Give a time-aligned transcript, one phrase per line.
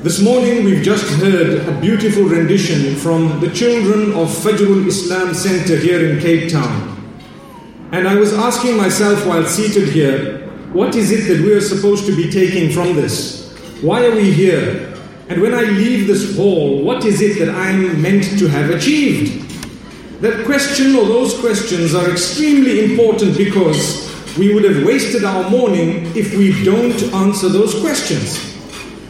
[0.04, 5.76] This morning we've just heard a beautiful rendition from the children of Fajrul Islam Center
[5.76, 7.02] here in Cape Town.
[7.92, 10.41] And I was asking myself while seated here,
[10.74, 13.54] what is it that we are supposed to be taking from this?
[13.82, 14.94] Why are we here?
[15.30, 19.50] And when I leave this hall, what is it that I'm meant to have achieved?
[20.22, 26.06] That question or those questions are extremely important because we would have wasted our morning
[26.16, 28.40] if we don't answer those questions.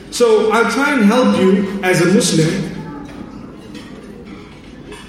[0.10, 2.72] So I'll try and help you as a Muslim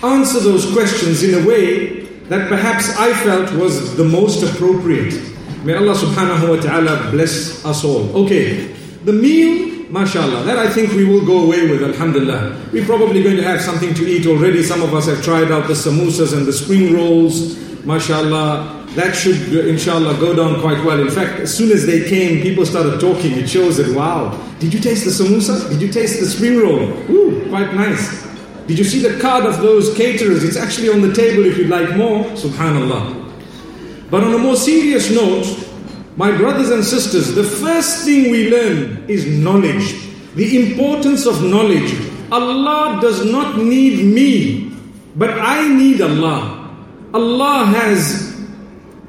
[0.02, 5.31] answer those questions in a way that perhaps I felt was the most appropriate.
[5.64, 8.24] May Allah subhanahu wa ta'ala bless us all.
[8.24, 8.72] Okay,
[9.04, 12.70] the meal, mashallah, that I think we will go away with, alhamdulillah.
[12.72, 14.62] We're probably going to have something to eat already.
[14.62, 19.54] Some of us have tried out the samosas and the spring rolls, mashallah that should,
[19.54, 21.00] inshallah, go down quite well.
[21.00, 23.32] In fact, as soon as they came, people started talking.
[23.32, 25.70] It shows that, wow, did you taste the samosa?
[25.70, 26.90] Did you taste the spring roll?
[27.10, 28.22] Ooh, quite nice.
[28.66, 30.44] Did you see the card of those caterers?
[30.44, 32.24] It's actually on the table if you'd like more.
[32.36, 33.21] Subhanallah.
[34.12, 35.46] But on a more serious note,
[36.18, 39.96] my brothers and sisters, the first thing we learn is knowledge.
[40.34, 41.96] The importance of knowledge.
[42.30, 44.76] Allah does not need me,
[45.16, 46.76] but I need Allah.
[47.14, 48.36] Allah has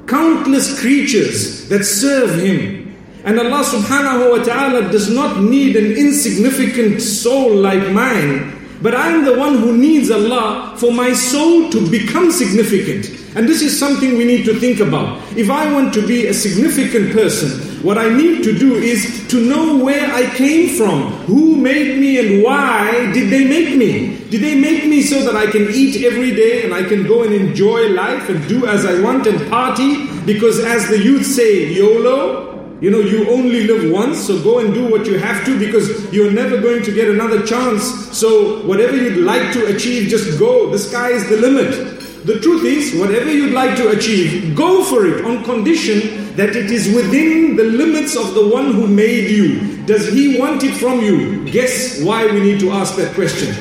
[0.06, 2.96] countless creatures that serve Him.
[3.24, 8.53] And Allah subhanahu wa ta'ala does not need an insignificant soul like mine,
[8.84, 13.08] but I'm the one who needs Allah for my soul to become significant.
[13.34, 15.22] And this is something we need to think about.
[15.38, 19.40] If I want to be a significant person, what I need to do is to
[19.40, 24.18] know where I came from, who made me and why did they make me?
[24.28, 27.22] Did they make me so that I can eat every day and I can go
[27.22, 30.06] and enjoy life and do as I want and party?
[30.26, 32.53] Because as the youth say, YOLO,
[32.84, 36.12] you know, you only live once, so go and do what you have to because
[36.12, 37.82] you're never going to get another chance.
[38.14, 40.70] So, whatever you'd like to achieve, just go.
[40.70, 42.26] The sky is the limit.
[42.26, 46.70] The truth is, whatever you'd like to achieve, go for it on condition that it
[46.70, 49.82] is within the limits of the one who made you.
[49.86, 51.42] Does he want it from you?
[51.50, 53.56] Guess why we need to ask that question.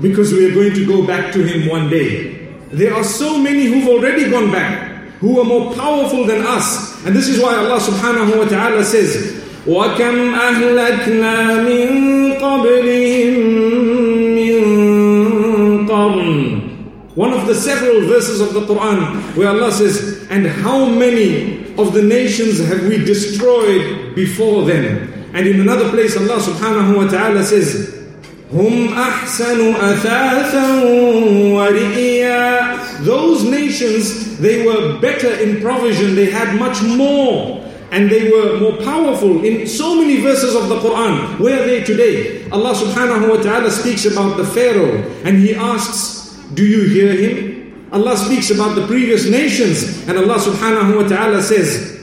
[0.00, 2.54] Because we are going to go back to him one day.
[2.70, 6.93] There are so many who've already gone back who are more powerful than us.
[7.05, 11.35] And this is why Allah subhanahu wa ta'ala says, وَكَمْ أَهْلَكْنَا
[11.67, 13.33] مِن قَبْلِهِم
[14.35, 16.59] مِّن قَرْنٍ
[17.15, 21.91] one of the several verses of the Quran where Allah says, And how many of
[21.93, 25.11] the nations have we destroyed before them?
[25.33, 27.92] And in another place, Allah subhanahu wa ta'ala says,
[28.53, 31.69] Hum ahsanu athathan wa
[33.03, 37.63] Those nations, they were better in provision, they had much more.
[37.91, 41.39] And they were more powerful in so many verses of the Quran.
[41.39, 42.47] Where are they today?
[42.51, 47.89] Allah subhanahu wa ta'ala speaks about the Pharaoh and he asks, do you hear him?
[47.91, 51.97] Allah speaks about the previous nations and Allah subhanahu wa ta'ala says,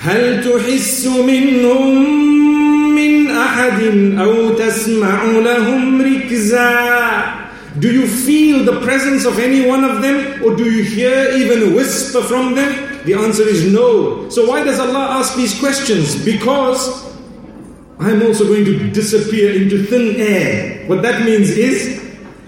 [0.00, 2.61] هل تحس منهم من
[3.52, 3.82] أحد
[4.18, 7.48] أو تسمع لهم ركزا
[7.78, 11.72] Do you feel the presence of any one of them or do you hear even
[11.72, 12.72] a whisper from them?
[13.04, 14.28] The answer is no.
[14.30, 16.24] So why does Allah ask these questions?
[16.24, 17.06] Because
[18.00, 20.86] I'm also going to disappear into thin air.
[20.88, 22.02] What that means is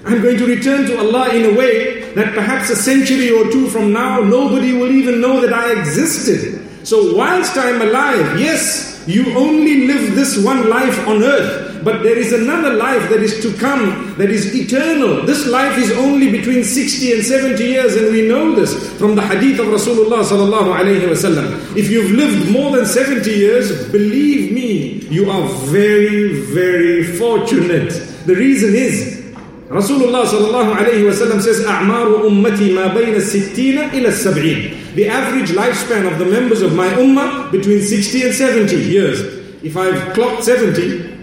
[0.05, 3.69] I'm going to return to Allah in a way that perhaps a century or two
[3.69, 6.67] from now, nobody will even know that I existed.
[6.87, 12.18] So, whilst I'm alive, yes, you only live this one life on earth, but there
[12.18, 15.24] is another life that is to come, that is eternal.
[15.28, 19.22] This life is only between 60 and 70 years, and we know this from the
[19.22, 20.74] hadith of Rasulullah sallallahu
[21.08, 21.78] wasallam.
[21.78, 27.92] If you've lived more than 70 years, believe me, you are very, very fortunate.
[28.26, 29.22] The reason is
[29.70, 36.10] Rasulullah sallallahu alayhi wasallam says, "A'maru ummati ma bayna sittina ila sab'in." The average lifespan
[36.10, 39.20] of the members of my ummah between 60 and 70 years.
[39.62, 41.16] If I've clocked 70,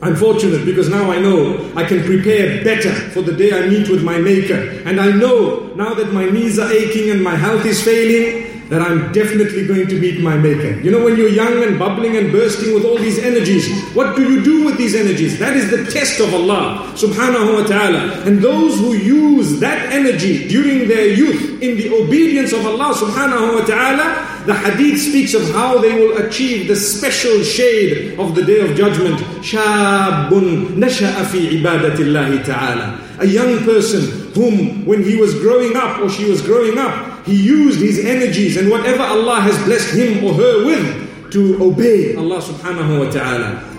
[0.00, 3.90] I'm fortunate because now I know I can prepare better for the day I meet
[3.90, 4.82] with my Maker.
[4.86, 8.80] And I know now that my knees are aching and my health is failing, that
[8.80, 10.80] I'm definitely going to meet my Maker.
[10.80, 14.22] You know, when you're young and bubbling and bursting with all these energies, what do
[14.30, 15.38] you do with these energies?
[15.38, 18.24] That is the test of Allah subhanahu wa ta'ala.
[18.24, 23.60] And those who use that energy during their youth in the obedience of Allah subhanahu
[23.60, 28.44] wa ta'ala, the hadith speaks of how they will achieve the special shade of the
[28.44, 29.18] day of judgment.
[29.40, 33.00] Shabun nasha'a fi ibadatillahi ta'ala.
[33.20, 37.34] A young person whom, when he was growing up or she was growing up, he
[37.34, 42.40] used his energies and whatever Allah has blessed him or her with to obey Allah
[42.40, 43.74] subhanahu wa ta'ala.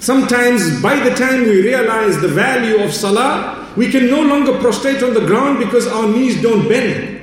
[0.00, 5.02] Sometimes by the time we realize the value of salah, we can no longer prostrate
[5.02, 7.14] on the ground because our knees don't bend.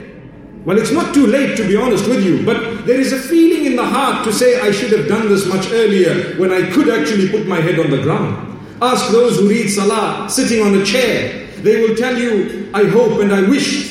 [0.65, 3.65] Well, it's not too late to be honest with you, but there is a feeling
[3.65, 6.89] in the heart to say, I should have done this much earlier when I could
[6.89, 8.59] actually put my head on the ground.
[8.81, 11.47] Ask those who read Salah sitting on a chair.
[11.57, 13.90] They will tell you, I hope and I wish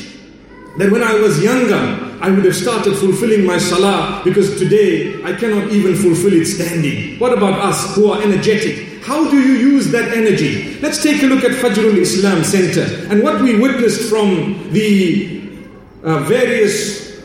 [0.77, 5.33] that when I was younger, I would have started fulfilling my salah because today I
[5.33, 7.19] cannot even fulfill it standing.
[7.19, 9.03] What about us who are energetic?
[9.03, 10.79] How do you use that energy?
[10.79, 15.41] Let's take a look at Fajrul Islam Center and what we witnessed from the
[16.03, 17.19] uh, various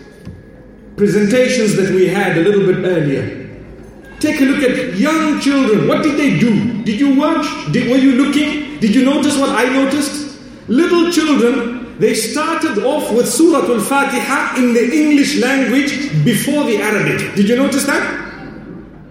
[0.97, 3.45] presentations that we had a little bit earlier.
[4.19, 5.87] Take a look at young children.
[5.87, 6.83] What did they do?
[6.83, 7.47] Did you watch?
[7.71, 8.81] Did, were you looking?
[8.81, 10.41] Did you notice what I noticed?
[10.69, 17.35] Little children they started off with Surah Al-Fatiha in the English language before the Arabic.
[17.35, 18.05] Did you notice that?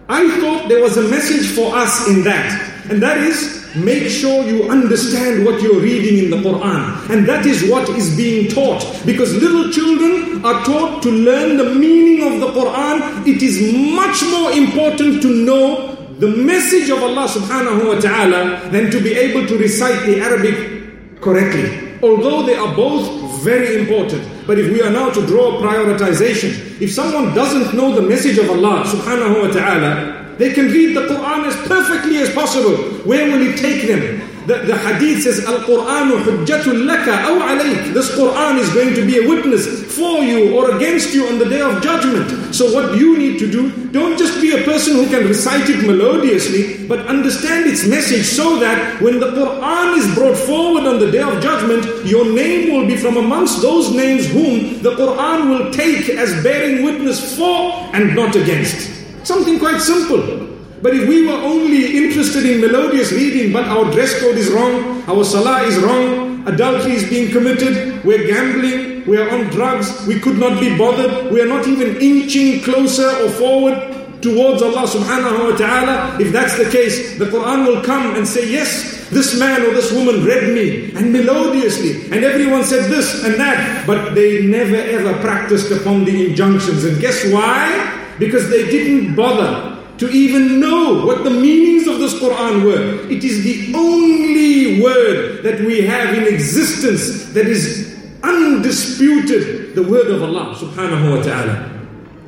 [0.07, 2.73] I thought there was a message for us in that.
[2.91, 7.09] And that is, make sure you understand what you're reading in the Quran.
[7.09, 8.85] And that is what is being taught.
[9.03, 13.25] Because little children are taught to learn the meaning of the Quran.
[13.25, 18.91] It is much more important to know the message of Allah subhanahu wa ta'ala than
[18.91, 24.23] to be able to recite the Arabic correctly although they are both very important.
[24.47, 28.49] But if we are now to draw prioritization, if someone doesn't know the message of
[28.49, 32.75] Allah subhanahu wa ta'ala, they can read the Quran as perfectly as possible.
[33.05, 34.34] Where will it take them?
[34.45, 37.93] The, the hadith says, Al-Qur'anu hujjatul laka aw alayk.
[37.93, 39.65] This Qur'an is going to be a witness
[39.95, 42.53] for you or against you on the day of judgment.
[42.53, 45.85] So what you need to do, don't just be a person who can recite it
[45.87, 51.09] melodiously, but understand its message so that when the Qur'an is brought forward on the
[51.09, 55.71] day of judgment, your name will be from amongst those names whom the Qur'an will
[55.71, 58.91] take as bearing witness for and not against.
[59.25, 60.54] Something quite simple.
[60.85, 65.01] But if we were only interested in melodious reading, but our dress code is wrong,
[65.09, 70.19] our salah is wrong, adultery is being committed, we're gambling, we are on drugs, we
[70.19, 75.49] could not be bothered, we are not even inching closer or forward towards Allah subhanahu
[75.49, 76.21] wa ta'ala.
[76.21, 79.91] If that's the case, the Quran will come and say, Yes, this man or this
[79.91, 85.17] woman read me and melodiously, and everyone said this and that, but they never ever
[85.17, 86.83] practiced upon the injunctions.
[86.83, 87.73] And guess why?
[88.19, 93.09] Because they didn't bother to even know what the meanings of this Quran were.
[93.09, 100.11] It is the only word that we have in existence that is undisputed, the word
[100.11, 101.71] of Allah subhanahu wa ta'ala.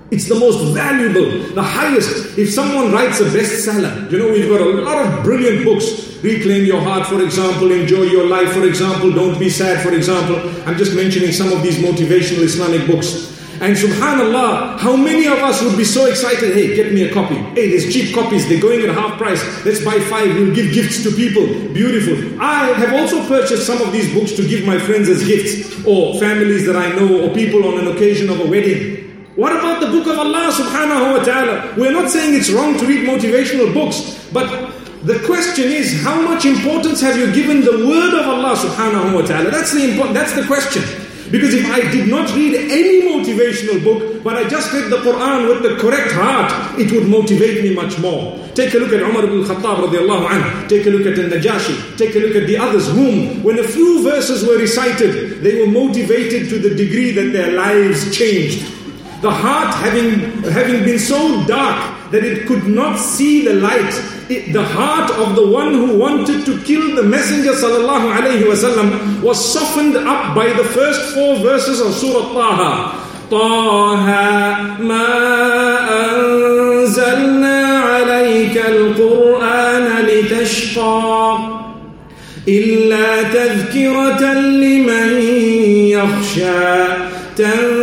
[0.09, 2.37] It's the most valuable, the highest.
[2.37, 6.15] If someone writes a bestseller, you know, we've got a lot of brilliant books.
[6.23, 10.37] Reclaim Your Heart, for example, Enjoy Your Life, for example, Don't Be Sad, for example.
[10.65, 13.36] I'm just mentioning some of these motivational Islamic books.
[13.59, 16.53] And subhanAllah, how many of us would be so excited?
[16.53, 17.35] Hey, get me a copy.
[17.57, 18.47] Hey, there's cheap copies.
[18.47, 19.41] They're going at half price.
[19.65, 20.35] Let's buy five.
[20.35, 21.45] We'll give gifts to people.
[21.73, 22.39] Beautiful.
[22.39, 26.19] I have also purchased some of these books to give my friends as gifts or
[26.19, 29.25] families that I know or people on an occasion of a wedding.
[29.35, 31.73] What about the book of Allah subhanahu wa ta'ala?
[31.77, 34.49] We're not saying it's wrong to read motivational books, but
[35.03, 39.21] the question is, how much importance have you given the word of Allah subhanahu wa
[39.21, 39.49] ta'ala?
[39.49, 40.83] That's the important, that's the question.
[41.31, 45.49] Because if I did not read any motivational book, but I just read the Quran
[45.49, 48.37] with the correct heart, it would motivate me much more.
[48.55, 50.69] Take a look at Umar ibn Khattab radiallahu anhu.
[50.69, 51.97] Take a look at Al-Najashi.
[51.97, 55.67] Take a look at the others whom, when a few verses were recited, they were
[55.71, 58.61] motivated to the degree that their lives changed.
[59.21, 63.93] The heart having, having been so dark that it could not see the light
[64.28, 69.20] It, the heart of the one who wanted to kill the Messenger sallallahu alaihi wasallam
[69.22, 72.98] was softened up by the first four verses of Surah Taha.
[73.32, 74.04] طه
[74.80, 75.08] ما
[76.12, 81.38] أنزلنا عليك القرآن لتشقى
[82.48, 85.20] إلا تذكرة لمن
[85.96, 86.84] يخشى
[87.36, 87.75] تنزيلا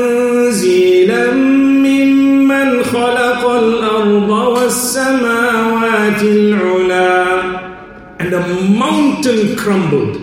[8.19, 10.17] And a mountain crumbled.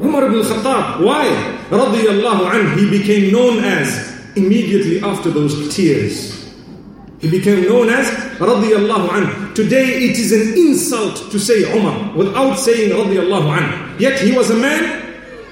[0.00, 1.26] Umar ibn Khattab, why?
[1.70, 6.36] Radiallahu anhu, he became known as, immediately after those tears,
[7.18, 8.06] he became known as
[8.38, 9.54] radiallahu anhu.
[9.54, 14.00] Today it is an insult to say Umar without saying radiallahu anhu.
[14.00, 15.02] Yet he was a man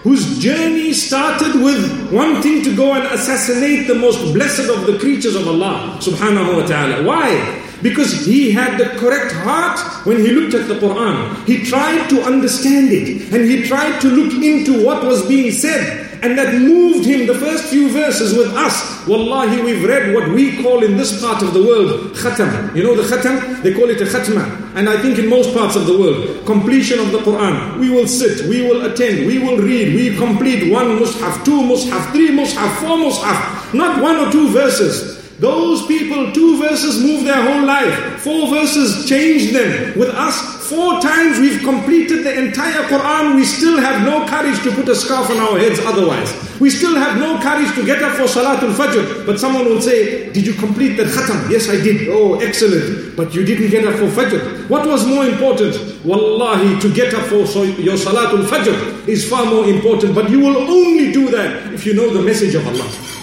[0.03, 5.35] whose journey started with wanting to go and assassinate the most blessed of the creatures
[5.35, 7.03] of Allah subhanahu wa ta'ala.
[7.03, 7.64] Why?
[7.83, 11.45] Because he had the correct heart when he looked at the Quran.
[11.47, 16.05] He tried to understand it and he tried to look into what was being said
[16.25, 19.07] and that moved him the first few verses with us.
[19.07, 22.75] Wallahi, we've read what we call in this part of the world khatam.
[22.75, 23.63] You know the khatam?
[23.63, 24.75] They call it a khatma.
[24.75, 27.79] And I think in most parts of the world, completion of the Quran.
[27.79, 32.13] We will sit, we will attend, we will read, we complete one mushaf, two mushaf,
[32.13, 35.24] three mushaf, four mushaf, not one or two verses.
[35.39, 38.21] Those people, two verses move their whole life.
[38.21, 39.99] Four verses change them.
[39.99, 43.35] With us, four times we've completed the entire Quran.
[43.35, 46.33] We still have no courage to put a scarf on our heads otherwise.
[46.61, 49.27] We still have no courage to get up for Salatul Fajr.
[49.27, 51.51] But someone will say, Did you complete the Khatam?
[51.51, 52.09] Yes, I did.
[52.11, 53.17] Oh, excellent.
[53.17, 54.69] But you didn't get up for Fajr.
[54.69, 55.75] What was more important?
[56.05, 57.35] Wallahi, to get up for
[57.83, 60.15] your Salatul Fajr is far more important.
[60.15, 63.14] But you will only do that if you know the message of Allah.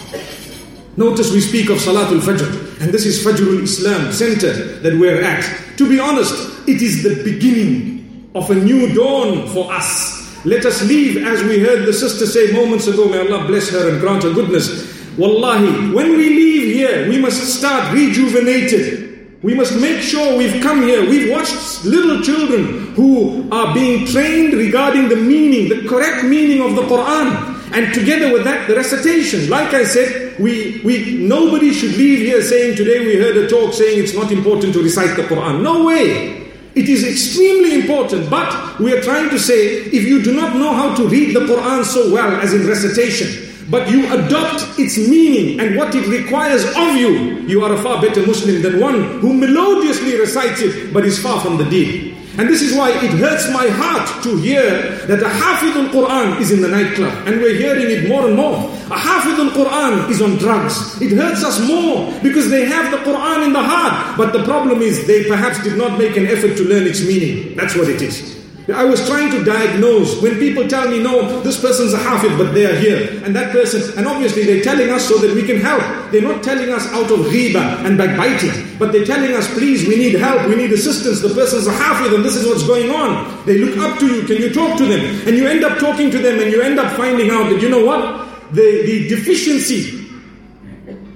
[0.96, 5.42] Notice we speak of Salatul Fajr, and this is Fajrul Islam center that we're at.
[5.78, 10.44] To be honest, it is the beginning of a new dawn for us.
[10.44, 13.88] Let us leave, as we heard the sister say moments ago, may Allah bless her
[13.88, 15.16] and grant her goodness.
[15.16, 19.40] Wallahi, when we leave here, we must start rejuvenated.
[19.42, 21.08] We must make sure we've come here.
[21.08, 26.76] We've watched little children who are being trained regarding the meaning, the correct meaning of
[26.76, 27.51] the Quran.
[27.74, 29.48] And together with that, the recitation.
[29.48, 33.72] Like I said, we, we, nobody should leave here saying today we heard a talk
[33.72, 35.62] saying it's not important to recite the Quran.
[35.62, 36.50] No way.
[36.74, 40.72] It is extremely important, but we are trying to say if you do not know
[40.72, 45.60] how to read the Quran so well as in recitation, but you adopt its meaning
[45.60, 49.34] and what it requires of you, you are a far better Muslim than one who
[49.34, 52.16] melodiously recites it but is far from the deed.
[52.38, 56.50] And this is why it hurts my heart to hear that a Hafid al-Quran is
[56.50, 57.12] in the nightclub.
[57.26, 58.56] And we're hearing it more and more.
[58.90, 61.00] A Hafid al-Quran is on drugs.
[61.00, 64.16] It hurts us more because they have the Quran in the heart.
[64.16, 67.54] But the problem is they perhaps did not make an effort to learn its meaning.
[67.54, 68.41] That's what it is.
[68.68, 72.52] I was trying to diagnose when people tell me, no, this person's a hafid, but
[72.52, 73.20] they are here.
[73.24, 75.82] And that person, and obviously they're telling us so that we can help.
[76.12, 79.96] They're not telling us out of ghiba and backbiting, but they're telling us, please, we
[79.96, 81.20] need help, we need assistance.
[81.20, 83.44] The person's a hafid and this is what's going on.
[83.46, 85.00] They look up to you, can you talk to them?
[85.26, 87.68] And you end up talking to them and you end up finding out that, you
[87.68, 88.28] know what?
[88.52, 90.08] The, the deficiency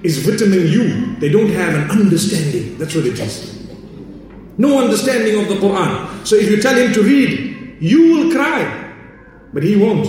[0.03, 1.15] is vitamin U.
[1.15, 2.77] They don't have an understanding.
[2.77, 3.56] That's what it is.
[4.57, 6.25] No understanding of the Quran.
[6.25, 8.93] So if you tell him to read, you will cry,
[9.53, 10.07] but he won't.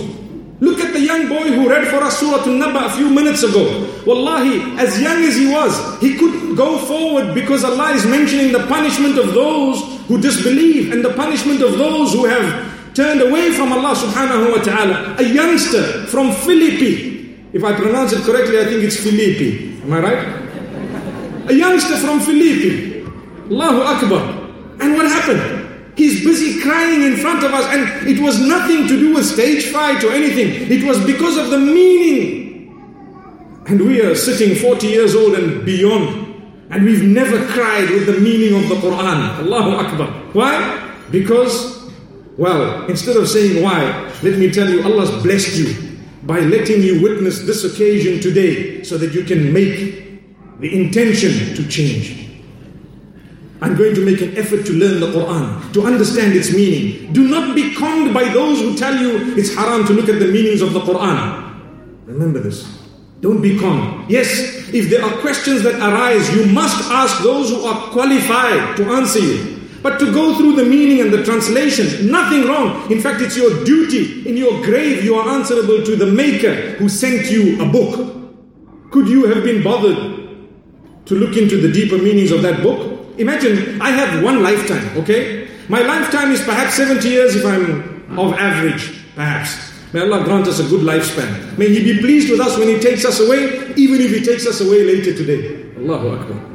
[0.61, 3.63] Look at the young boy who read for us Surah An-Naba a few minutes ago.
[4.05, 8.65] Wallahi, as young as he was, he couldn't go forward because Allah is mentioning the
[8.67, 13.71] punishment of those who disbelieve and the punishment of those who have turned away from
[13.71, 15.15] Allah subhanahu wa ta'ala.
[15.19, 17.37] A youngster from Philippi.
[17.53, 19.79] If I pronounce it correctly, I think it's Philippi.
[19.83, 21.49] Am I right?
[21.49, 23.05] A youngster from Philippi.
[23.49, 24.38] Allahu Akbar.
[24.89, 25.93] And what happened?
[25.95, 29.65] He's busy crying in front of us, and it was nothing to do with stage
[29.65, 30.71] fright or anything.
[30.71, 33.61] It was because of the meaning.
[33.67, 38.19] And we are sitting 40 years old and beyond, and we've never cried with the
[38.19, 39.37] meaning of the Quran.
[39.37, 40.07] Allahu Akbar.
[40.33, 40.91] Why?
[41.11, 41.91] Because,
[42.35, 47.03] well, instead of saying why, let me tell you, Allah's blessed you by letting you
[47.03, 52.28] witness this occasion today so that you can make the intention to change.
[53.61, 57.11] I'm going to make an effort to learn the Quran, to understand its meaning.
[57.11, 60.27] Do not be conned by those who tell you it's haram to look at the
[60.27, 61.59] meanings of the Quran.
[62.05, 62.79] Remember this.
[63.19, 64.09] Don't be conned.
[64.09, 68.85] Yes, if there are questions that arise, you must ask those who are qualified to
[68.93, 69.59] answer you.
[69.81, 72.89] But to go through the meaning and the translation, nothing wrong.
[72.91, 74.27] In fact, it's your duty.
[74.27, 78.15] In your grave, you are answerable to the Maker who sent you a book.
[78.91, 79.97] Could you have been bothered
[81.05, 82.98] to look into the deeper meanings of that book?
[83.19, 85.47] Imagine I have one lifetime, okay?
[85.67, 89.69] My lifetime is perhaps 70 years if I'm of average, perhaps.
[89.93, 91.57] May Allah grant us a good lifespan.
[91.57, 94.47] May He be pleased with us when He takes us away, even if He takes
[94.47, 95.69] us away later today.
[95.77, 96.49] Allahu Akbar.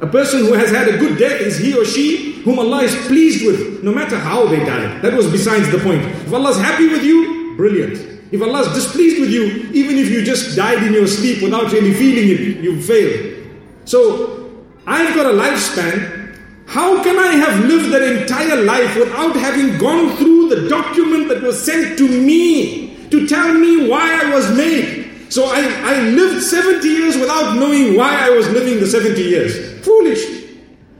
[0.00, 2.94] A person who has had a good death is he or she whom Allah is
[3.06, 5.00] pleased with, no matter how they died.
[5.02, 6.02] That was besides the point.
[6.26, 7.96] If Allah is happy with you, brilliant.
[8.32, 11.72] If Allah is displeased with you, even if you just died in your sleep without
[11.72, 13.46] really feeling it, you failed.
[13.86, 14.33] So
[14.86, 16.36] I've got a lifespan.
[16.66, 21.42] How can I have lived that entire life without having gone through the document that
[21.42, 25.04] was sent to me to tell me why I was made?
[25.30, 29.84] So I, I lived 70 years without knowing why I was living the 70 years.
[29.84, 30.44] Foolish.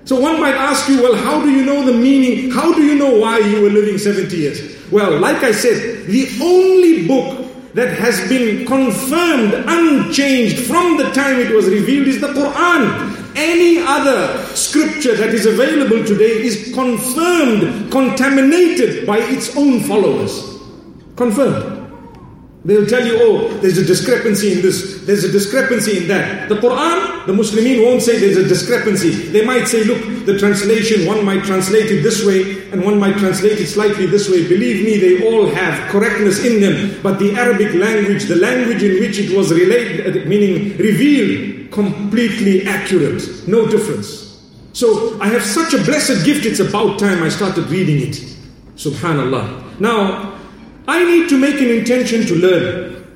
[0.05, 2.50] So one might ask you, well, how do you know the meaning?
[2.50, 4.91] How do you know why you were living 70 years?
[4.91, 11.38] Well, like I said, the only book that has been confirmed unchanged from the time
[11.41, 13.13] it was revealed is the Quran.
[13.37, 20.59] Any other scripture that is available today is confirmed, contaminated by its own followers.
[21.17, 21.85] Confirmed.
[22.64, 26.49] They'll tell you, oh, there's a discrepancy in this, there's a discrepancy in that.
[26.49, 29.11] The Quran, the Muslimin won't say there's a discrepancy.
[29.11, 33.19] They might say, look, the translation, one might translate it this way and one might
[33.19, 34.49] translate it slightly this way.
[34.49, 37.03] Believe me, they all have correctness in them.
[37.03, 43.47] But the Arabic language, the language in which it was relayed, meaning revealed, completely accurate.
[43.47, 44.40] No difference.
[44.73, 48.14] So I have such a blessed gift, it's about time I started reading it.
[48.76, 49.78] Subhanallah.
[49.81, 50.38] Now,
[50.88, 53.07] I need to make an intention to learn.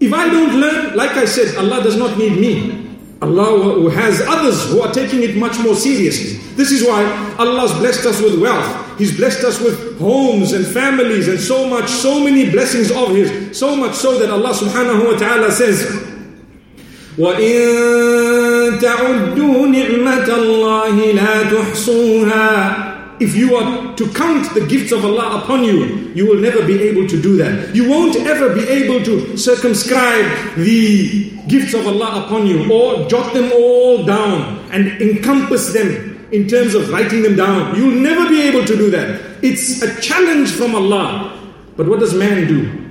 [0.00, 2.86] If I don't learn, like I said, Allah does not need me.
[3.20, 6.38] Allah has others who are taking it much more seriously.
[6.54, 7.02] This is why
[7.38, 8.98] Allah's blessed us with wealth.
[8.98, 13.58] He's blessed us with homes and families and so much, so many blessings of His.
[13.58, 16.17] So much so that Allah subhanahu wa ta'ala says,
[17.17, 25.43] وَإِن تَعُدُّوا نِعْمَةَ اللَّهِ لَا تُحْصُوهَا if you are to count the gifts of Allah
[25.43, 27.73] upon you, you will never be able to do that.
[27.75, 33.33] You won't ever be able to circumscribe the gifts of Allah upon you or jot
[33.33, 37.75] them all down and encompass them in terms of writing them down.
[37.75, 39.21] You'll never be able to do that.
[39.43, 41.39] It's a challenge from Allah.
[41.77, 42.86] But what does man do?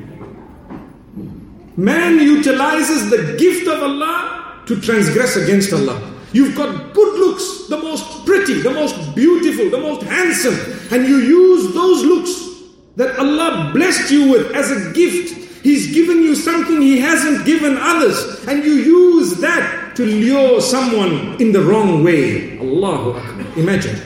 [1.77, 6.01] Man utilizes the gift of Allah to transgress against Allah.
[6.33, 10.55] You've got good looks, the most pretty, the most beautiful, the most handsome,
[10.91, 15.35] and you use those looks that Allah blessed you with as a gift.
[15.63, 21.39] He's given you something He hasn't given others, and you use that to lure someone
[21.39, 22.57] in the wrong way.
[22.57, 23.45] Allahu Akbar.
[23.55, 24.01] Imagine.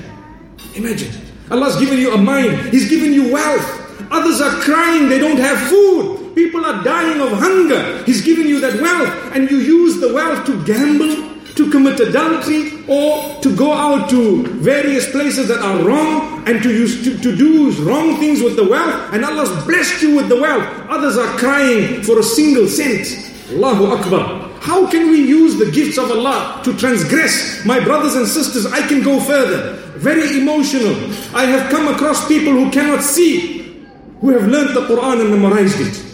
[0.76, 1.12] Imagine.
[1.50, 4.12] Allah's given you a mind, He's given you wealth.
[4.12, 6.21] Others are crying, they don't have food.
[6.36, 8.04] People are dying of hunger.
[8.06, 12.84] He's given you that wealth, and you use the wealth to gamble, to commit adultery
[12.88, 17.36] or to go out to various places that are wrong and to use to, to
[17.36, 19.14] do wrong things with the wealth.
[19.14, 20.64] And Allah's blessed you with the wealth.
[20.90, 23.06] Others are crying for a single cent.
[23.52, 24.50] Allahu Akbar.
[24.62, 27.66] How can we use the gifts of Allah to transgress?
[27.66, 29.74] My brothers and sisters I can go further.
[29.98, 30.96] Very emotional.
[31.36, 33.86] I have come across people who cannot see
[34.22, 36.11] who have learned the Quran and memorized it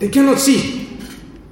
[0.00, 0.80] they cannot see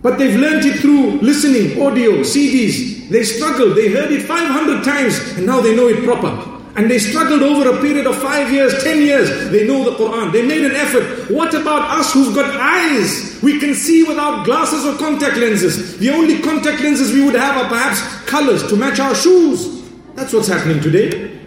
[0.03, 3.09] but they've learned it through listening, audio, CDs.
[3.09, 6.57] They struggled, they heard it 500 times, and now they know it proper.
[6.77, 9.51] And they struggled over a period of five years, ten years.
[9.51, 10.31] They know the Quran.
[10.33, 11.29] They made an effort.
[11.29, 13.41] What about us who've got eyes?
[13.43, 15.99] We can see without glasses or contact lenses.
[15.99, 19.91] The only contact lenses we would have are perhaps colors to match our shoes.
[20.15, 21.38] That's what's happening today.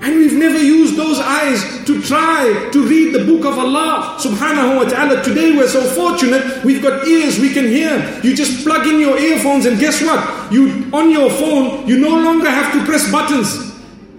[0.00, 4.76] And we've never used those eyes to try to read the book of Allah subhanahu
[4.76, 5.24] wa ta'ala.
[5.24, 7.98] Today we're so fortunate, we've got ears, we can hear.
[8.22, 10.52] You just plug in your earphones and guess what?
[10.52, 13.74] You on your phone, you no longer have to press buttons.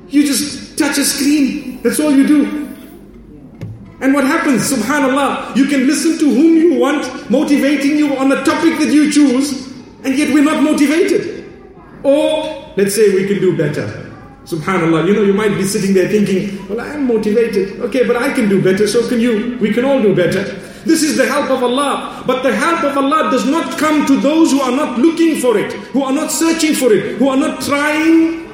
[0.10, 1.82] You just touch a screen.
[1.82, 2.46] That's all you do.
[4.02, 4.72] And what happens?
[4.72, 9.12] Subhanallah, you can listen to whom you want, motivating you on a topic that you
[9.12, 9.68] choose,
[10.04, 11.46] and yet we're not motivated.
[12.04, 14.09] Or let's say we can do better.
[14.49, 17.81] Subhanallah, you know, you might be sitting there thinking, well, I am motivated.
[17.81, 19.57] Okay, but I can do better, so can you.
[19.59, 20.45] We can all do better.
[20.85, 22.23] This is the help of Allah.
[22.27, 25.57] But the help of Allah does not come to those who are not looking for
[25.57, 28.45] it, who are not searching for it, who are not trying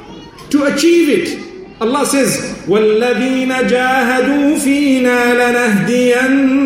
[0.50, 1.50] to achieve it.
[1.81, 5.35] Allah says, وَالَّذِينَ جَاهَدُوا فِينَا
[5.90, 6.61] لَنَهْدِيَنَّهُمْ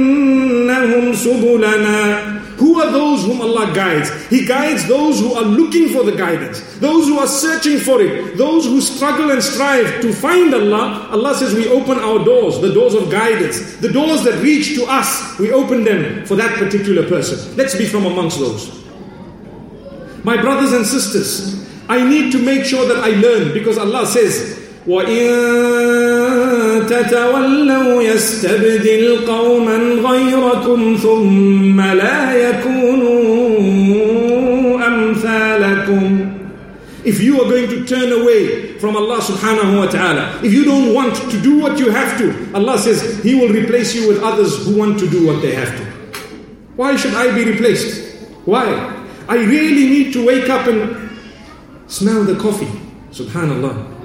[1.14, 2.27] سُبُلَنَا
[2.59, 4.11] who are those whom Allah guides?
[4.27, 8.37] He guides those who are looking for the guidance, those who are searching for it,
[8.37, 11.07] those who struggle and strive to find Allah.
[11.09, 14.83] Allah says, We open our doors, the doors of guidance, the doors that reach to
[14.85, 17.55] us, we open them for that particular person.
[17.55, 18.77] Let's be from amongst those.
[20.25, 24.58] My brothers and sisters, I need to make sure that I learn because Allah says,
[24.88, 25.26] وإن
[26.86, 33.26] تتولوا يستبدل قوما غيركم ثم لا يكونوا
[34.86, 36.30] أمثالكم
[37.04, 40.94] If you are going to turn away from Allah subhanahu wa ta'ala, if you don't
[40.94, 44.64] want to do what you have to, Allah says He will replace you with others
[44.64, 45.84] who want to do what they have to.
[46.76, 48.16] Why should I be replaced?
[48.46, 48.64] Why?
[49.28, 51.10] I really need to wake up and
[51.88, 52.72] smell the coffee
[53.14, 53.97] Subhanallah.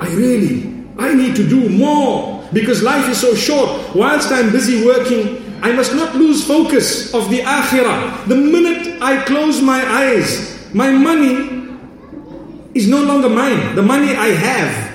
[0.00, 3.94] I really, I need to do more because life is so short.
[3.94, 8.28] Whilst I'm busy working, I must not lose focus of the akhirah.
[8.28, 11.68] The minute I close my eyes, my money
[12.74, 13.74] is no longer mine.
[13.74, 14.92] The money I have,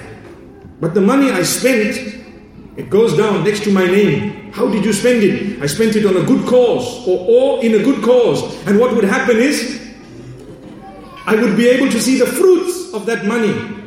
[0.79, 1.97] but the money I spent,
[2.77, 4.51] it goes down next to my name.
[4.53, 5.61] How did you spend it?
[5.61, 8.43] I spent it on a good cause or, or in a good cause.
[8.67, 9.79] And what would happen is,
[11.25, 13.80] I would be able to see the fruits of that money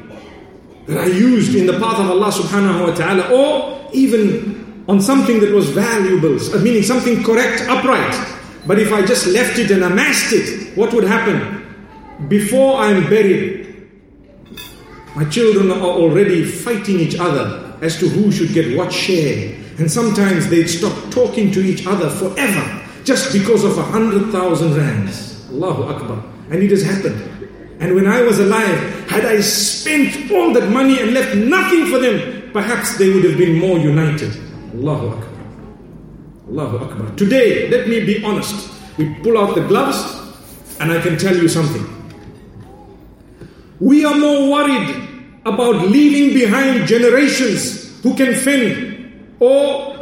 [0.86, 5.40] that I used in the path of Allah subhanahu wa ta'ala, or even on something
[5.40, 8.14] that was valuable, uh, meaning something correct, upright.
[8.66, 11.64] But if I just left it and amassed it, what would happen?
[12.28, 13.88] Before I'm buried,
[15.16, 19.54] my children are already fighting each other as to who should get what share.
[19.78, 24.76] And sometimes they'd stop talking to each other forever just because of a hundred thousand
[24.76, 25.48] rands.
[25.50, 26.24] Allahu Akbar.
[26.50, 27.33] And it has happened.
[27.80, 31.98] And when I was alive, had I spent all that money and left nothing for
[31.98, 34.32] them, perhaps they would have been more united.
[34.74, 35.28] Allahu Akbar.
[36.48, 37.16] Allahu Akbar.
[37.16, 38.70] Today, let me be honest.
[38.96, 39.98] We pull out the gloves,
[40.78, 41.84] and I can tell you something.
[43.80, 45.08] We are more worried
[45.44, 49.94] about leaving behind generations who can fend or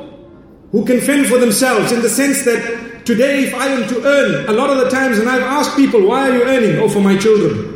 [0.73, 4.49] who can fend for themselves in the sense that Today, if I am to earn,
[4.49, 6.79] a lot of the times, and I've asked people, why are you earning?
[6.79, 7.73] Oh, for my children.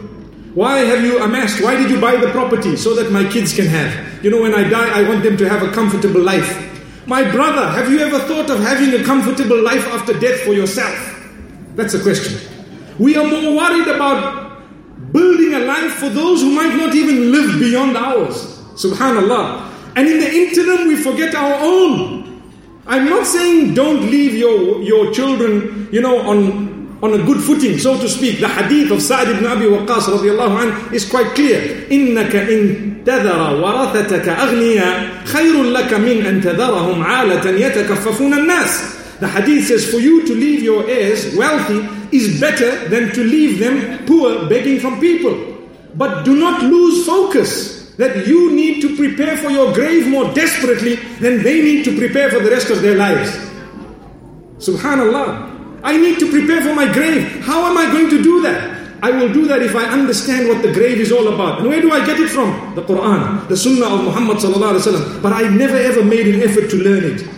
[0.54, 1.62] Why have you amassed?
[1.62, 2.76] Why did you buy the property?
[2.76, 4.24] So that my kids can have.
[4.24, 6.62] You know, when I die, I want them to have a comfortable life.
[7.06, 10.96] My brother, have you ever thought of having a comfortable life after death for yourself?
[11.74, 12.40] That's a question.
[12.98, 14.62] We are more worried about
[15.12, 18.58] building a life for those who might not even live beyond ours.
[18.74, 19.72] Subhanallah.
[19.96, 22.25] And in the interim, we forget our own.
[22.87, 27.77] I'm not saying don't leave your, your children, you know, on, on a good footing,
[27.77, 28.39] so to speak.
[28.39, 31.87] The hadith of Sa'd ibn Abi Waqqas radiallahu anh is quite clear.
[31.89, 39.67] إِنَّكَ إِن تَذَرَ وَرَثَتَكَ أَغْنِيًا خَيْرٌ لَكَ مِنْ أَن تَذَرَهُمْ عَالَةً يَتَكَفَّفُونَ النَّاسِ The hadith
[39.67, 44.49] says, for you to leave your heirs wealthy is better than to leave them poor,
[44.49, 45.37] begging from people.
[45.95, 50.96] But do not lose focus that you need to prepare for your grave more desperately
[51.20, 53.30] than they need to prepare for the rest of their lives.
[54.58, 55.80] Subhanallah.
[55.82, 57.44] I need to prepare for my grave.
[57.44, 58.76] How am I going to do that?
[59.02, 61.60] I will do that if I understand what the grave is all about.
[61.60, 62.74] And where do I get it from?
[62.74, 64.38] The Quran, the Sunnah of Muhammad
[65.22, 67.28] But I never ever made an effort to learn it.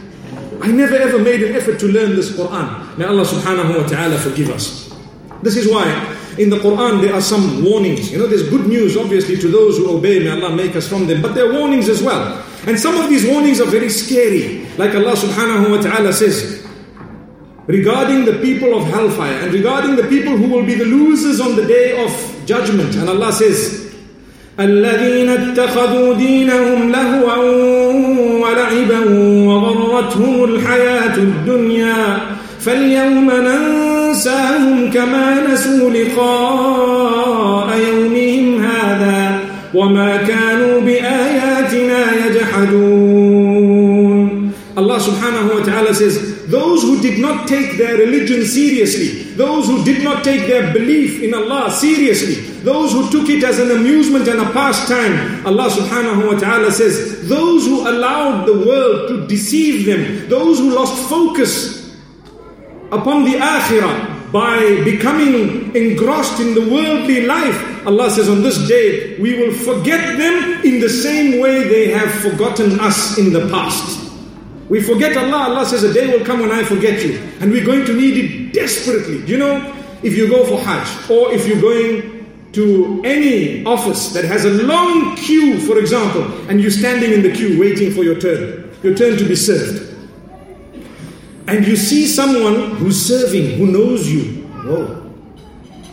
[0.63, 2.97] I never ever made an effort to learn this Quran.
[2.97, 4.91] May Allah subhanahu wa ta'ala forgive us.
[5.43, 5.87] This is why
[6.38, 8.12] in the Quran there are some warnings.
[8.12, 10.20] You know, there's good news obviously to those who obey.
[10.20, 11.22] May Allah make us from them.
[11.22, 12.44] But there are warnings as well.
[12.66, 14.66] And some of these warnings are very scary.
[14.78, 16.66] Like Allah subhanahu wa ta'ala says,
[17.68, 21.56] regarding the people of hellfire and regarding the people who will be the losers on
[21.56, 22.12] the day of
[22.46, 22.96] judgment.
[22.96, 23.84] And Allah says,
[24.60, 27.36] الذين اتخذوا دينهم لهوا
[28.42, 29.00] ولعبا
[29.48, 32.18] وغرتهم الحياة الدنيا
[32.60, 33.77] فاليوم ننظر
[34.18, 39.40] ننساهم كما نسوا لقاء يومهم هذا
[39.74, 43.84] وما كانوا بآياتنا يجحدون
[44.76, 49.84] Allah subhanahu wa ta'ala says those who did not take their religion seriously those who
[49.86, 54.28] did not take their belief in Allah seriously those who took it as an amusement
[54.28, 59.86] and a pastime Allah subhanahu wa ta'ala says those who allowed the world to deceive
[59.86, 61.84] them those who lost focus
[62.92, 67.87] upon the akhirah by becoming engrossed in the worldly life.
[67.87, 72.13] Allah says on this day, we will forget them in the same way they have
[72.13, 74.05] forgotten us in the past.
[74.69, 77.19] We forget Allah, Allah says a day will come when I forget you.
[77.41, 79.25] And we're going to need it desperately.
[79.25, 84.25] You know, if you go for Hajj or if you're going to any office that
[84.25, 88.21] has a long queue, for example, and you're standing in the queue waiting for your
[88.21, 89.88] turn, your turn to be served
[91.49, 95.03] and you see someone who's serving, who knows you, whoa.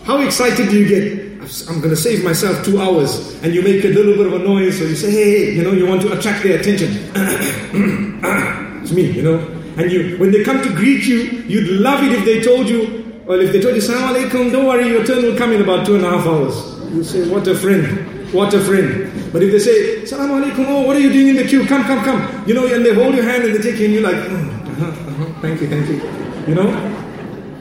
[0.03, 1.25] How excited do you get?
[1.69, 4.39] I'm going to save myself two hours, and you make a little bit of a
[4.39, 6.89] noise, so you say, hey, you know, you want to attract their attention.
[8.83, 9.37] it's me, you know.
[9.77, 13.21] And you, when they come to greet you, you'd love it if they told you,
[13.25, 15.85] well, if they told you, Salam alaikum, don't worry, your turn will come in about
[15.85, 16.55] two and a half hours.
[16.93, 19.11] You say, what a friend, what a friend.
[19.31, 21.65] But if they say, Salam alaikum, oh, what are you doing in the queue?
[21.65, 22.47] Come, come, come.
[22.47, 24.55] You know, and they hold your hand and they take you, and you're like, oh,
[24.75, 26.01] uh-huh, uh-huh, thank you, thank you.
[26.47, 26.69] You know?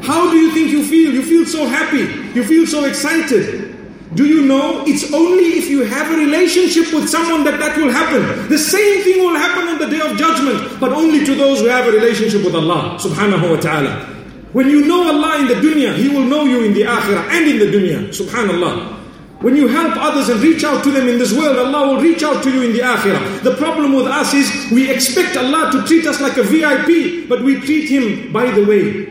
[0.02, 1.12] How do you think you feel?
[1.12, 2.04] You feel so happy.
[2.38, 3.72] You feel so excited.
[4.14, 7.90] Do you know it's only if you have a relationship with someone that that will
[7.90, 8.48] happen?
[8.48, 11.66] The same thing will happen on the day of judgment, but only to those who
[11.66, 14.06] have a relationship with Allah subhanahu wa ta'ala.
[14.52, 17.48] When you know Allah in the dunya, He will know you in the akhirah and
[17.48, 18.08] in the dunya.
[18.14, 19.03] Subhanallah.
[19.44, 22.22] When you help others and reach out to them in this world, Allah will reach
[22.22, 23.42] out to you in the akhirah.
[23.42, 27.44] The problem with us is we expect Allah to treat us like a VIP, but
[27.44, 29.04] we treat Him by the way.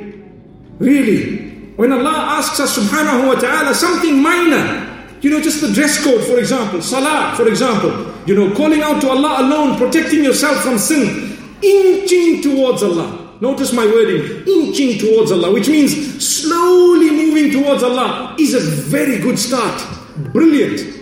[0.80, 1.52] Really.
[1.76, 6.26] When Allah asks us subhanahu wa ta'ala something minor, you know, just the dress code,
[6.26, 7.94] for example, salah, for example,
[8.26, 13.38] you know, calling out to Allah alone, protecting yourself from sin, inching towards Allah.
[13.40, 15.94] Notice my wording, inching towards Allah, which means
[16.26, 19.78] slowly moving towards Allah is a very good start.
[20.18, 21.02] Brilliant.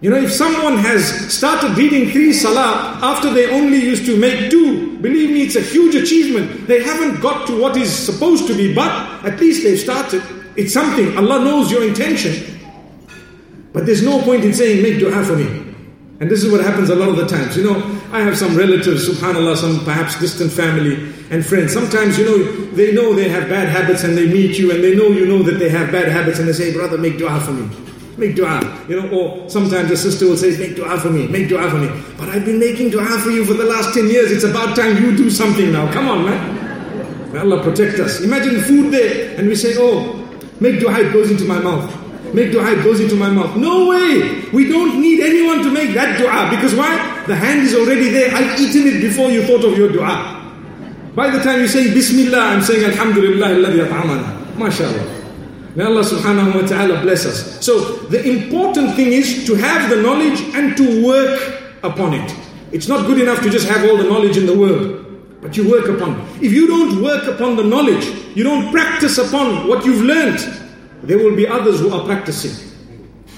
[0.00, 4.50] You know, if someone has started reading three salah after they only used to make
[4.50, 6.66] two, believe me, it's a huge achievement.
[6.66, 8.90] They haven't got to what is supposed to be, but
[9.26, 10.22] at least they've started.
[10.56, 11.16] It's something.
[11.18, 12.32] Allah knows your intention.
[13.74, 15.70] But there's no point in saying, make dua for me.
[16.20, 17.56] And this is what happens a lot of the times.
[17.56, 21.72] You know, I have some relatives, subhanAllah, some perhaps distant family and friends.
[21.72, 22.38] Sometimes, you know,
[22.72, 25.42] they know they have bad habits and they meet you and they know you know
[25.42, 27.89] that they have bad habits and they say, brother, make dua for me.
[28.16, 28.60] Make dua.
[28.88, 31.78] You know, or sometimes a sister will say, make dua for me, make dua for
[31.78, 31.88] me.
[32.18, 34.30] But I've been making dua for you for the last 10 years.
[34.30, 35.90] It's about time you do something now.
[35.92, 37.32] Come on, man.
[37.32, 38.20] May Allah protect us.
[38.20, 40.16] Imagine food there and we say, oh,
[40.60, 41.88] make dua, it goes into my mouth.
[42.34, 43.56] Make dua, it goes into my mouth.
[43.56, 44.48] No way!
[44.52, 46.50] We don't need anyone to make that dua.
[46.50, 47.24] Because why?
[47.26, 48.34] The hand is already there.
[48.34, 50.36] I've eaten it before you thought of your dua.
[51.14, 54.54] By the time you say Bismillah, I'm saying Alhamdulillah alladhi at'amana.
[54.54, 55.19] MashaAllah.
[55.76, 57.64] May Allah subhanahu wa ta'ala bless us.
[57.64, 57.78] So
[58.10, 62.34] the important thing is to have the knowledge and to work upon it.
[62.72, 65.06] It's not good enough to just have all the knowledge in the world,
[65.40, 66.42] but you work upon it.
[66.42, 68.04] If you don't work upon the knowledge,
[68.34, 70.38] you don't practice upon what you've learned,
[71.02, 72.54] there will be others who are practicing.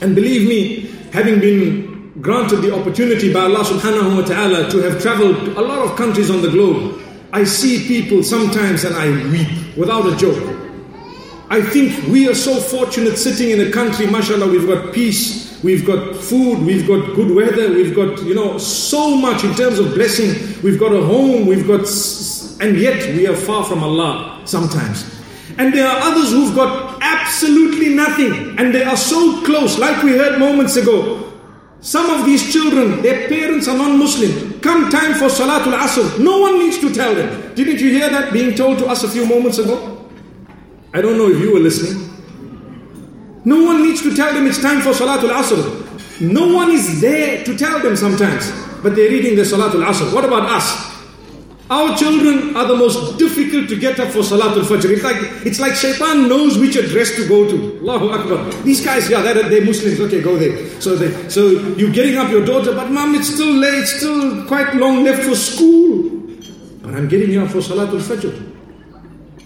[0.00, 5.00] And believe me, having been granted the opportunity by Allah subhanahu wa ta'ala to have
[5.00, 7.00] traveled to a lot of countries on the globe,
[7.32, 10.61] I see people sometimes and I weep without a joke.
[11.52, 15.84] I think we are so fortunate sitting in a country, mashallah, we've got peace, we've
[15.86, 19.92] got food, we've got good weather, we've got, you know, so much in terms of
[19.92, 20.30] blessing.
[20.62, 21.80] We've got a home, we've got,
[22.62, 25.04] and yet we are far from Allah sometimes.
[25.58, 30.12] And there are others who've got absolutely nothing, and they are so close, like we
[30.12, 31.34] heard moments ago.
[31.82, 34.58] Some of these children, their parents are non Muslim.
[34.60, 37.54] Come time for Salatul Asr, no one needs to tell them.
[37.54, 39.98] Didn't you hear that being told to us a few moments ago?
[40.94, 42.08] I don't know if you were listening.
[43.44, 46.20] No one needs to tell them it's time for Salatul Asr.
[46.20, 48.52] No one is there to tell them sometimes,
[48.82, 50.14] but they're reading the Salatul Asr.
[50.14, 50.92] What about us?
[51.70, 54.90] Our children are the most difficult to get up for Salatul Fajr.
[54.90, 57.78] It's like, it's like shaitan knows which address to go to.
[57.80, 58.62] Allahu Akbar.
[58.62, 59.98] These guys, yeah, they're, they're Muslims.
[59.98, 60.68] Okay, go there.
[60.82, 64.46] So, they, so you're getting up your daughter, but mom, it's still late, it's still
[64.46, 66.10] quite long left for school.
[66.82, 68.51] But I'm getting you up for Salatul Fajr.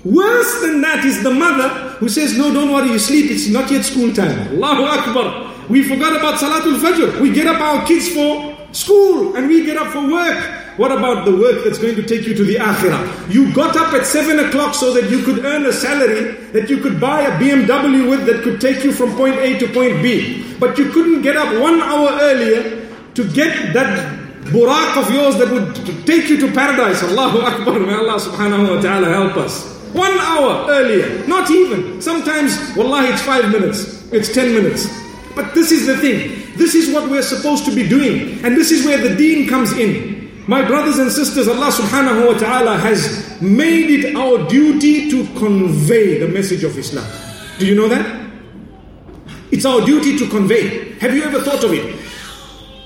[0.07, 3.71] Worse than that is the mother who says, No, don't worry, you sleep, it's not
[3.71, 4.55] yet school time.
[4.55, 5.53] Allahu Akbar.
[5.69, 7.21] We forgot about Salatul Fajr.
[7.21, 10.39] We get up our kids for school and we get up for work.
[10.79, 13.33] What about the work that's going to take you to the akhirah?
[13.33, 16.79] You got up at 7 o'clock so that you could earn a salary that you
[16.79, 20.45] could buy a BMW with that could take you from point A to point B.
[20.61, 24.23] But you couldn't get up one hour earlier to get that
[24.55, 27.03] burak of yours that would take you to paradise.
[27.03, 27.81] Allahu Akbar.
[27.81, 29.76] May Allah subhanahu wa ta'ala help us.
[29.97, 32.03] One hour earlier, not even.
[32.03, 34.87] Sometimes, wallahi, it's five minutes, it's ten minutes.
[35.35, 36.53] But this is the thing.
[36.57, 38.45] This is what we're supposed to be doing.
[38.45, 40.45] And this is where the deen comes in.
[40.47, 46.19] My brothers and sisters, Allah subhanahu wa ta'ala has made it our duty to convey
[46.19, 47.05] the message of Islam.
[47.59, 48.05] Do you know that?
[49.51, 50.93] It's our duty to convey.
[51.01, 51.97] Have you ever thought of it?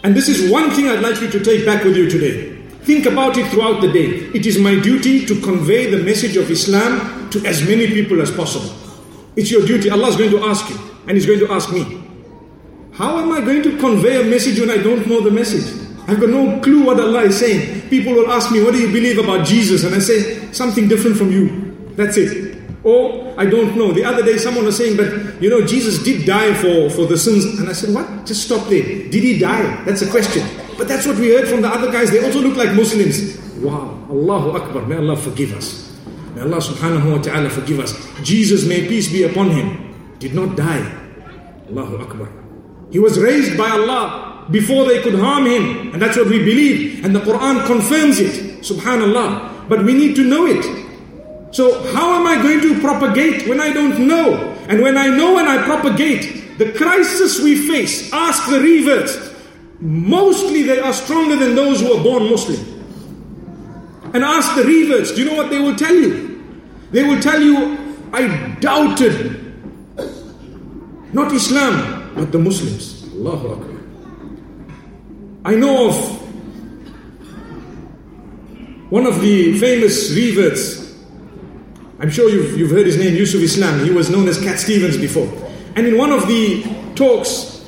[0.05, 2.50] And this is one thing I'd like you to take back with you today.
[2.83, 4.31] Think about it throughout the day.
[4.35, 8.31] It is my duty to convey the message of Islam to as many people as
[8.31, 8.75] possible.
[9.37, 9.91] It's your duty.
[9.91, 12.03] Allah is going to ask you, and He's going to ask me.
[12.93, 15.89] How am I going to convey a message when I don't know the message?
[16.09, 17.89] I've got no clue what Allah is saying.
[17.89, 19.85] People will ask me, What do you believe about Jesus?
[19.85, 21.93] And I say, Something different from you.
[21.95, 22.59] That's it.
[22.83, 23.93] Or I don't know.
[23.93, 27.17] The other day someone was saying, But you know, Jesus did die for, for the
[27.17, 27.45] sins.
[27.59, 28.27] And I said, What?
[28.27, 28.83] Just stop there.
[28.83, 29.85] Did he die?
[29.85, 30.43] That's a question.
[30.81, 32.11] But that's what we heard from the other guys.
[32.11, 33.37] They also look like Muslims.
[33.61, 34.01] Wow.
[34.09, 34.87] Allahu Akbar.
[34.87, 35.95] May Allah forgive us.
[36.35, 37.93] May Allah subhanahu wa ta'ala forgive us.
[38.23, 40.81] Jesus, may peace be upon him, did not die.
[41.69, 42.33] Allahu Akbar.
[42.91, 45.93] He was raised by Allah before they could harm him.
[45.93, 47.05] And that's what we believe.
[47.05, 48.65] And the Quran confirms it.
[48.65, 49.69] Subhanallah.
[49.69, 50.65] But we need to know it.
[51.55, 54.33] So how am I going to propagate when I don't know?
[54.67, 59.30] And when I know and I propagate, the crisis we face, ask the reverts,
[59.81, 62.61] Mostly they are stronger than those who are born Muslim.
[64.13, 66.43] And ask the reverts, do you know what they will tell you?
[66.91, 67.79] They will tell you,
[68.13, 69.41] I doubted
[71.13, 73.05] not Islam, but the Muslims.
[73.15, 73.81] Allahu Akbar.
[75.45, 76.21] I know of
[78.91, 80.95] one of the famous reverts.
[81.99, 83.85] I'm sure you've, you've heard his name, Yusuf Islam.
[83.85, 85.29] He was known as Cat Stevens before.
[85.77, 86.63] And in one of the
[86.95, 87.60] talks,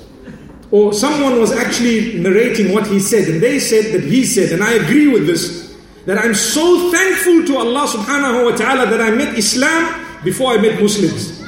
[0.72, 4.64] or someone was actually narrating what he said, and they said that he said, and
[4.64, 9.10] I agree with this, that I'm so thankful to Allah subhanahu wa ta'ala that I
[9.10, 11.44] met Islam before I met Muslims.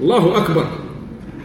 [0.00, 0.66] Allahu Akbar.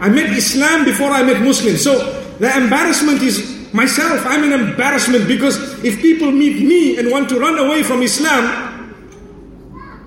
[0.02, 1.84] I met Islam before I met Muslims.
[1.84, 1.96] So
[2.40, 4.26] the embarrassment is myself.
[4.26, 8.69] I'm an embarrassment because if people meet me and want to run away from Islam,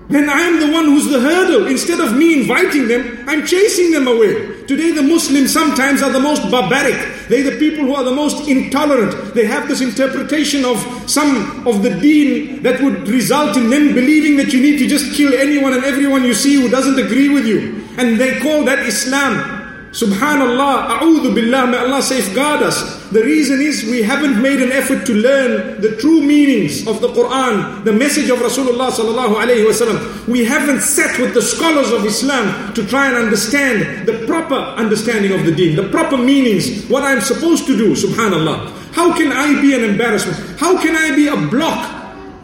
[0.09, 1.67] then I am the one who's the hurdle.
[1.67, 4.63] Instead of me inviting them, I'm chasing them away.
[4.65, 7.27] Today, the Muslims sometimes are the most barbaric.
[7.29, 9.33] They're the people who are the most intolerant.
[9.33, 10.77] They have this interpretation of
[11.09, 15.15] some of the deen that would result in them believing that you need to just
[15.15, 17.83] kill anyone and everyone you see who doesn't agree with you.
[17.97, 19.62] And they call that Islam.
[19.93, 22.81] Subhanallah, a'udhu billah, may Allah safeguard us.
[23.11, 27.09] The reason is we haven't made an effort to learn the true meanings of the
[27.09, 30.27] Quran, the message of Rasulullah sallallahu alayhi wasallam.
[30.27, 35.31] We haven't sat with the scholars of Islam to try and understand the proper understanding
[35.31, 38.71] of the deen, the proper meanings, what I'm supposed to do, subhanallah.
[38.93, 40.59] How can I be an embarrassment?
[40.59, 41.85] How can I be a block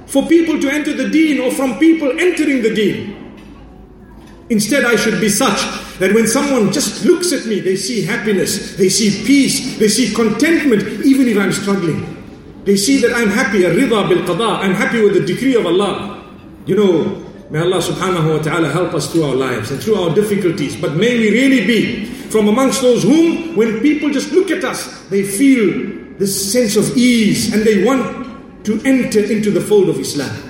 [0.06, 3.19] for people to enter the deen or from people entering the deen?
[4.50, 5.60] Instead, I should be such
[6.00, 10.14] that when someone just looks at me, they see happiness, they see peace, they see
[10.14, 12.18] contentment, even if I'm struggling.
[12.66, 16.24] They see that I'm happy, rida bil qada, I'm happy with the decree of Allah.
[16.66, 20.16] You know, may Allah subhanahu wa ta'ala help us through our lives and through our
[20.16, 20.76] difficulties.
[20.76, 25.08] But may we really be from amongst those whom, when people just look at us,
[25.10, 30.00] they feel this sense of ease and they want to enter into the fold of
[30.00, 30.49] Islam.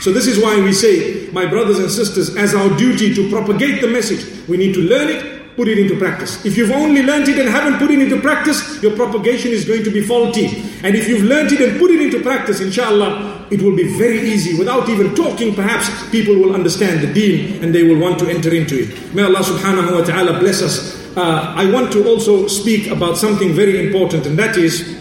[0.00, 3.80] So, this is why we say, my brothers and sisters, as our duty to propagate
[3.80, 6.42] the message, we need to learn it, put it into practice.
[6.46, 9.84] If you've only learned it and haven't put it into practice, your propagation is going
[9.84, 10.46] to be faulty.
[10.82, 14.20] And if you've learned it and put it into practice, inshallah, it will be very
[14.20, 14.58] easy.
[14.58, 18.54] Without even talking, perhaps people will understand the deen and they will want to enter
[18.54, 19.14] into it.
[19.14, 20.96] May Allah subhanahu wa ta'ala bless us.
[21.16, 24.96] Uh, I want to also speak about something very important, and that is,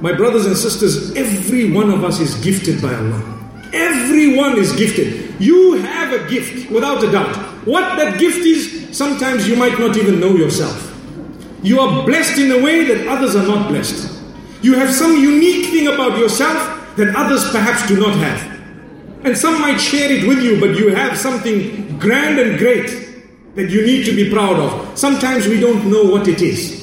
[0.00, 3.37] my brothers and sisters, every one of us is gifted by Allah.
[3.72, 5.40] Everyone is gifted.
[5.40, 7.36] You have a gift, without a doubt.
[7.66, 10.84] What that gift is, sometimes you might not even know yourself.
[11.62, 14.22] You are blessed in a way that others are not blessed.
[14.62, 18.58] You have some unique thing about yourself that others perhaps do not have.
[19.24, 23.08] And some might share it with you, but you have something grand and great
[23.54, 24.98] that you need to be proud of.
[24.98, 26.78] Sometimes we don't know what it is.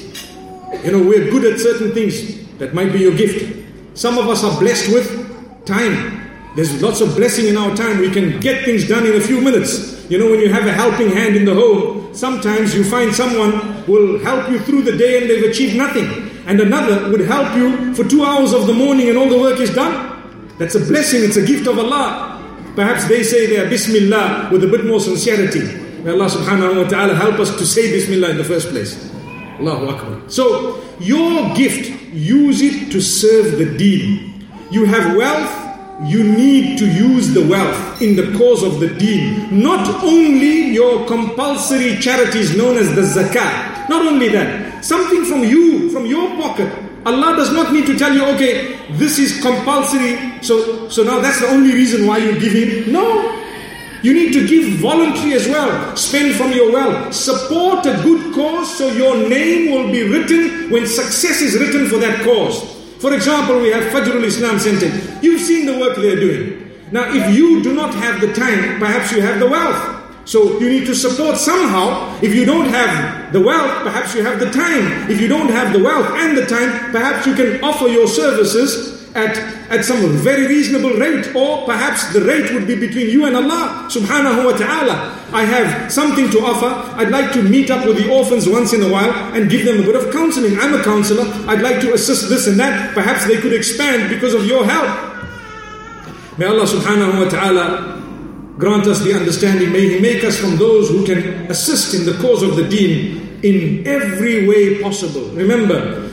[0.84, 2.46] You know, we're good at certain things.
[2.58, 3.66] That might be your gift.
[3.94, 6.15] Some of us are blessed with time.
[6.56, 7.98] There's lots of blessing in our time.
[7.98, 10.08] We can get things done in a few minutes.
[10.10, 13.84] You know, when you have a helping hand in the home, sometimes you find someone
[13.86, 16.06] will help you through the day and they've achieved nothing.
[16.46, 19.60] And another would help you for two hours of the morning and all the work
[19.60, 20.16] is done.
[20.58, 22.40] That's a blessing, it's a gift of Allah.
[22.74, 25.60] Perhaps they say their Bismillah with a bit more sincerity.
[26.04, 29.12] May Allah subhanahu wa ta'ala help us to say Bismillah in the first place.
[29.60, 30.30] Allahu Akbar.
[30.30, 34.46] So, your gift, use it to serve the deen.
[34.70, 35.65] You have wealth,
[36.04, 39.62] you need to use the wealth in the cause of the deen.
[39.62, 43.88] Not only your compulsory charities known as the zakat.
[43.88, 46.70] Not only that, something from you, from your pocket.
[47.06, 51.40] Allah does not need to tell you, okay, this is compulsory, so, so now that's
[51.40, 52.92] the only reason why you give Him.
[52.92, 53.32] No.
[54.02, 55.96] You need to give voluntary as well.
[55.96, 57.14] Spend from your wealth.
[57.14, 61.96] Support a good cause so your name will be written when success is written for
[61.98, 62.75] that cause.
[62.98, 64.88] For example, we have Fajrul Islam Center.
[65.20, 66.70] You've seen the work they're doing.
[66.92, 69.94] Now, if you do not have the time, perhaps you have the wealth.
[70.24, 72.18] So you need to support somehow.
[72.22, 75.10] If you don't have the wealth, perhaps you have the time.
[75.10, 78.95] If you don't have the wealth and the time, perhaps you can offer your services
[79.16, 79.36] at,
[79.72, 83.88] at some very reasonable rate, or perhaps the rate would be between you and Allah
[83.88, 85.16] subhanahu wa ta'ala.
[85.32, 86.68] I have something to offer.
[87.00, 89.80] I'd like to meet up with the orphans once in a while and give them
[89.80, 90.58] a bit of counseling.
[90.60, 91.24] I'm a counselor.
[91.48, 92.92] I'd like to assist this and that.
[92.94, 95.16] Perhaps they could expand because of your help.
[96.36, 97.96] May Allah subhanahu wa ta'ala
[98.58, 99.72] grant us the understanding.
[99.72, 103.40] May He make us from those who can assist in the cause of the deen
[103.42, 105.24] in every way possible.
[105.32, 106.04] Remember,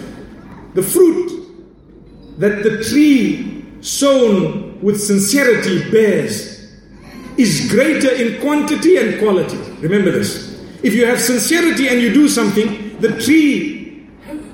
[0.73, 1.32] the fruit
[2.37, 6.71] that the tree sown with sincerity bears
[7.37, 9.57] is greater in quantity and quality.
[9.81, 10.61] Remember this.
[10.83, 14.07] If you have sincerity and you do something, the tree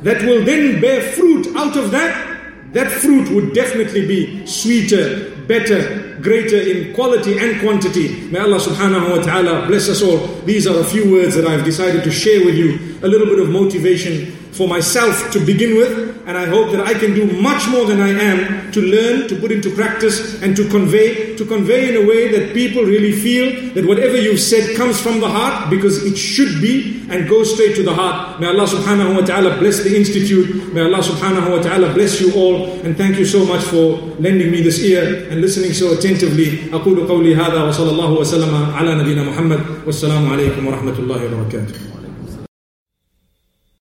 [0.04, 6.18] that will then bear fruit out of that, that fruit would definitely be sweeter, better,
[6.22, 8.30] greater in quality and quantity.
[8.30, 10.28] May Allah subhanahu wa ta'ala bless us all.
[10.46, 13.40] These are a few words that I've decided to share with you, a little bit
[13.40, 17.67] of motivation for myself to begin with, and I hope that I can do much
[17.69, 21.91] more than I am to learn, to put into practice, and to convey, to convey
[21.91, 25.71] in a way that people really feel that whatever you've said comes from the heart
[25.71, 28.41] because it should be and goes straight to the heart.
[28.41, 30.73] May Allah subhanahu wa ta'ala bless the institute.
[30.73, 34.53] May Allah subhanahu wa ta'ala bless you all, and thank you so much for lending
[34.53, 36.71] me this ear and listening so attentively.
[36.71, 41.88] أقول قولي هذا وصلى الله وسلم على نبينا محمد والسلام عليكم ورحمة الله وبركاته.